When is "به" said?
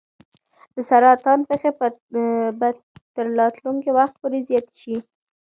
2.59-2.69